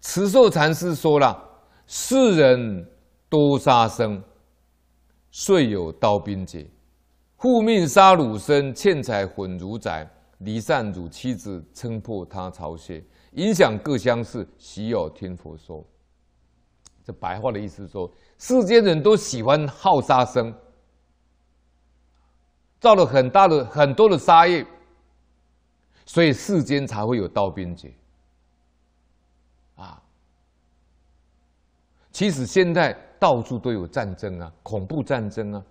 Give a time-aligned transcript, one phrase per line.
[0.00, 1.36] 慈寿禅师说了
[1.86, 2.86] ：“世人
[3.28, 4.22] 多杀生，
[5.30, 6.66] 遂有刀兵劫。
[7.36, 10.08] 护命杀汝身，欠财混汝宅，
[10.38, 13.02] 离散汝妻子，称破他巢穴，
[13.32, 15.84] 影响各乡事，喜有听佛说。”
[17.04, 20.54] 这白话的意思说，世间人都喜欢好杀生，
[22.78, 24.66] 造了很大的很多的杀业，
[26.06, 27.92] 所以世间才会有刀兵劫。
[29.80, 30.02] 啊，
[32.12, 35.64] 其实现在到处都有战争啊，恐怖战争啊，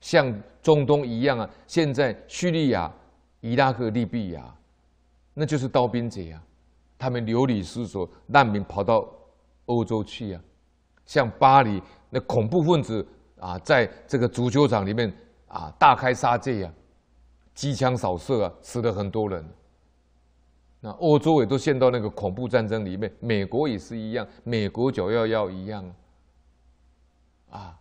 [0.00, 2.92] 像中东一样啊，现在叙利亚、
[3.40, 4.52] 伊拉克、利比亚，
[5.32, 6.42] 那就是刀兵劫啊，
[6.98, 9.08] 他们流离失所，难民跑到
[9.66, 10.40] 欧洲去啊。
[11.06, 13.06] 像巴黎那恐怖分子
[13.38, 15.14] 啊，在这个足球场里面
[15.46, 16.72] 啊，大开杀戒呀，
[17.54, 19.44] 机枪扫射啊，死了很多人。
[20.86, 25.82] 那欧洲也都陷到那个恐怖战争里面，美国也是一样，美国九幺幺一样
[27.48, 27.74] 啊，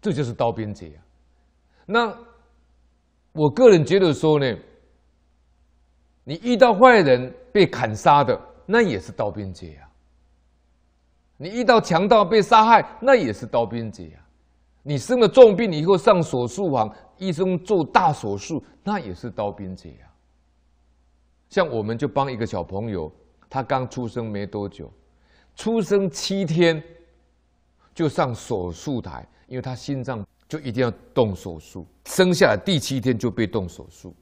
[0.00, 1.02] 这就是刀兵劫啊。
[1.84, 2.16] 那
[3.32, 4.56] 我个人觉得说呢，
[6.22, 9.90] 你遇到坏人被砍杀的，那也是刀兵劫啊。
[11.36, 14.22] 你遇到强盗被杀害，那也是刀兵劫啊！
[14.84, 20.13] 你生了重病以后上手术房，医生做大手术，那也是刀兵劫啊！
[21.48, 23.10] 像我们就帮一个小朋友，
[23.48, 24.92] 他刚出生没多久，
[25.54, 26.82] 出生七天
[27.94, 34.14] 就上手术台，因为他心脏就一定要动手术，生下来第七天就被动手术，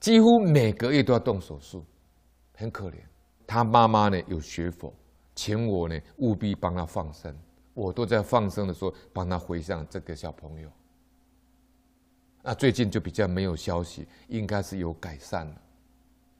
[0.00, 1.84] 几乎每个月都要动手术，
[2.54, 2.96] 很可怜。
[3.46, 4.92] 他妈妈呢有学佛。
[5.34, 7.34] 请我呢，务必帮他放生。
[7.72, 10.70] 我都在放生的时候帮他回向这个小朋友。
[12.42, 15.62] 那最近就比较没有消息，应该是有改善了，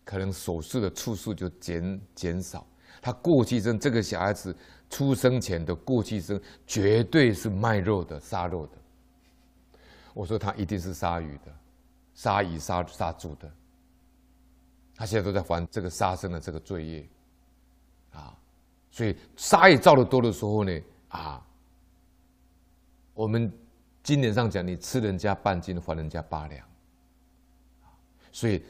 [0.05, 2.67] 可能手术的次数就减减少。
[3.00, 4.55] 他过去生这个小孩子
[4.89, 8.78] 出生前的过去生绝对是卖肉的、杀肉的。
[10.14, 11.52] 我说他一定是杀鱼的、
[12.14, 13.51] 杀鱼杀杀猪的。
[14.95, 17.08] 他现在都在还这个杀生的这个罪业。
[18.11, 18.36] 啊
[18.95, 21.42] 所以杀业造的多的时候呢，啊，
[23.14, 23.51] 我们
[24.02, 26.69] 经典上讲，你吃人家半斤，还人家八两。
[28.30, 28.63] 所以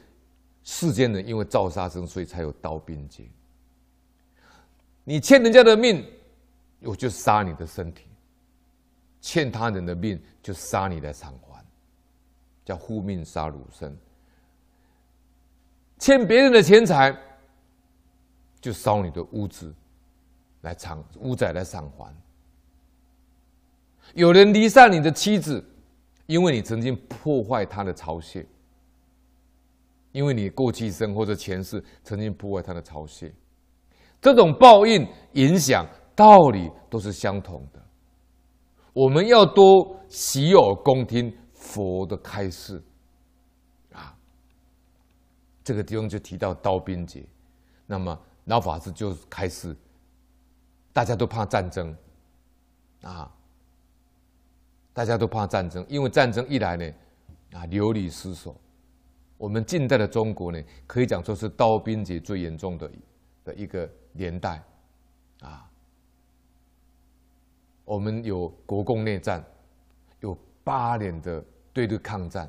[0.65, 3.25] 世间人因为造杀生，所以才有刀兵劫。
[5.05, 6.07] 你欠人家的命，
[6.81, 8.05] 我就杀你的身体；
[9.21, 11.65] 欠他人的命，就杀你来偿还，
[12.65, 13.97] 叫护命杀汝身。
[15.99, 17.17] 欠别人的钱财，
[18.61, 19.75] 就烧你的屋子。
[20.63, 22.15] 来偿屋债来偿还。
[24.15, 25.65] 有人离散你的妻子，
[26.27, 28.47] 因为你曾经破坏他的巢穴，
[30.13, 33.33] 因为你过去生或者前世曾经破坏他的巢穴，
[34.21, 37.83] 这种报应影响道理都是相同的。
[38.93, 42.83] 我们要多洗耳恭听佛的开示
[43.93, 44.15] 啊。
[45.65, 47.25] 这个地方就提到刀兵劫，
[47.87, 49.75] 那么老法师就开始。
[50.93, 51.97] 大家都怕战争，
[53.01, 53.33] 啊，
[54.93, 56.85] 大家都怕战争，因为战争一来呢，
[57.53, 58.55] 啊，流离失所。
[59.43, 62.89] 我们近代的中国呢，可以讲说是刀兵劫最严重的
[63.45, 64.63] 的一个年代，
[65.41, 65.69] 啊，
[67.85, 69.45] 我们有国共内战，
[70.21, 72.49] 有八年的对日抗战，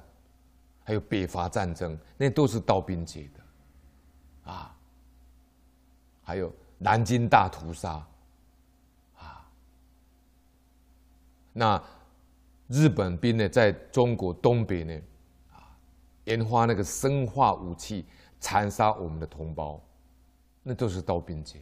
[0.84, 4.78] 还有北伐战争，那都是刀兵劫的，啊，
[6.22, 8.06] 还有南京大屠杀。
[9.18, 9.50] 啊
[11.54, 11.84] 那
[12.68, 15.02] 日本兵呢，在中国东北呢，
[16.26, 18.06] 研发那个生化武器，
[18.40, 19.82] 残杀我们的同胞，
[20.62, 21.60] 那都是刀兵劫。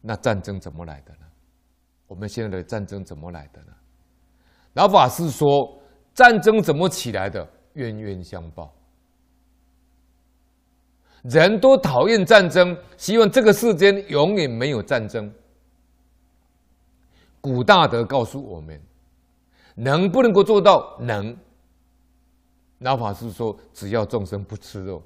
[0.00, 1.26] 那战争怎么来的呢？
[2.06, 3.72] 我们现在的战争怎么来的呢？
[4.74, 5.80] 老法师说，
[6.12, 7.48] 战争怎么起来的？
[7.74, 8.70] 冤冤相报。
[11.22, 15.32] 人都讨厌战争，希望这个世间永远没有战争。
[17.40, 18.80] 古大德告诉我们，
[19.74, 20.98] 能不能够做到？
[21.00, 21.34] 能。
[22.82, 25.02] 老法师说，只要众生不吃肉，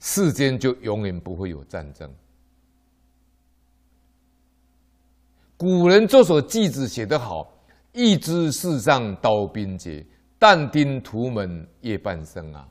[0.00, 2.12] 世间就永远不会有战争。
[5.56, 7.52] 古人这首偈子写得好
[7.92, 10.04] ：“一知世上刀兵劫，
[10.38, 12.68] 但丁屠门夜半生啊。”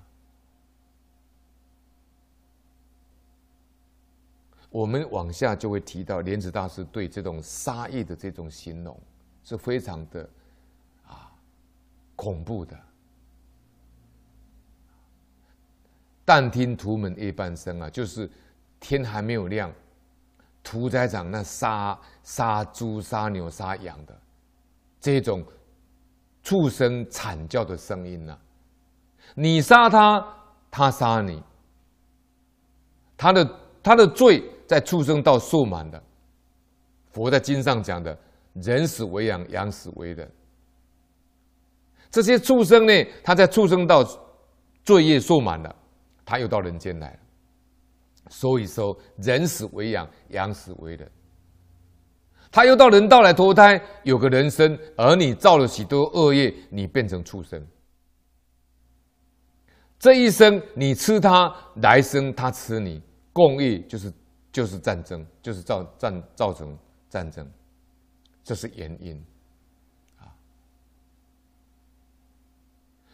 [4.70, 8.98] 我们往下就会提到莲子大师对这种杀业的这种形容
[9.44, 10.30] 是非常的
[11.06, 11.30] 啊
[12.16, 12.80] 恐怖的。
[16.24, 18.30] 但听屠门夜半声啊，就是
[18.80, 19.72] 天还没有亮，
[20.64, 24.18] 屠宰场那杀杀猪、杀牛、杀羊的
[25.00, 25.44] 这种
[26.44, 28.40] 畜生惨叫的声音呐、啊，
[29.36, 30.26] 你杀他，
[30.70, 31.42] 他杀你，
[33.18, 36.02] 他的他的罪在畜生道受满的。
[37.12, 38.18] 佛在经上讲的，
[38.54, 40.32] 人死为羊，羊死为人。
[42.10, 44.02] 这些畜生呢，他在畜生道
[44.84, 45.76] 罪业受满了，
[46.32, 47.20] 他又到人间来了。
[48.30, 51.12] 所以说，人死为羊，羊死为人。
[52.50, 57.62] 他又到人道来投胎，有个人生，而你造了许多恶业，你变成畜生。
[60.00, 63.02] 这一生你吃他，来生他吃你，
[63.34, 64.14] 共业就是
[64.54, 66.78] 就是战争，就是造战造成
[67.10, 67.46] 战争，
[68.42, 69.22] 这是原因。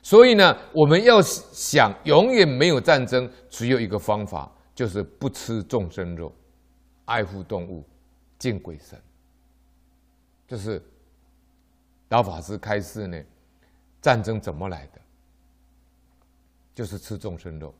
[0.07, 6.33] 所以呢，我们要想永远没有战争，只有一个方法，就是不吃众生肉，
[7.04, 7.83] 爱护动物，
[8.39, 8.98] 敬鬼神。
[10.48, 10.81] 就是
[12.07, 13.21] 老法师开示呢，
[14.01, 15.01] 战争怎么来的？
[16.74, 17.75] 就是吃众生肉。